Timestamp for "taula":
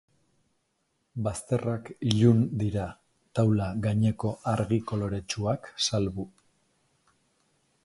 3.41-3.69